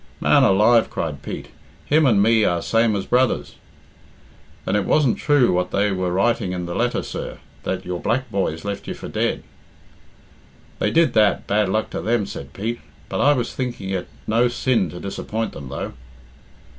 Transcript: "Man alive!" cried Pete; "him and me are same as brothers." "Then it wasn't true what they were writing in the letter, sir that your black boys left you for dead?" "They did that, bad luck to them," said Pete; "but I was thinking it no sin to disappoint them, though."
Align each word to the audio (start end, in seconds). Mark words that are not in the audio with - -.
"Man 0.19 0.41
alive!" 0.41 0.89
cried 0.89 1.21
Pete; 1.21 1.49
"him 1.85 2.07
and 2.07 2.23
me 2.23 2.43
are 2.43 2.63
same 2.63 2.95
as 2.95 3.05
brothers." 3.05 3.53
"Then 4.65 4.75
it 4.75 4.83
wasn't 4.85 5.19
true 5.19 5.53
what 5.53 5.69
they 5.69 5.91
were 5.91 6.11
writing 6.11 6.53
in 6.53 6.65
the 6.65 6.73
letter, 6.73 7.03
sir 7.03 7.37
that 7.65 7.85
your 7.85 7.99
black 7.99 8.31
boys 8.31 8.65
left 8.65 8.87
you 8.87 8.95
for 8.95 9.07
dead?" 9.07 9.43
"They 10.79 10.89
did 10.89 11.13
that, 11.13 11.45
bad 11.45 11.69
luck 11.69 11.91
to 11.91 12.01
them," 12.01 12.25
said 12.25 12.51
Pete; 12.53 12.79
"but 13.09 13.21
I 13.21 13.33
was 13.33 13.53
thinking 13.53 13.91
it 13.91 14.07
no 14.25 14.47
sin 14.47 14.89
to 14.89 14.99
disappoint 14.99 15.51
them, 15.53 15.69
though." 15.69 15.93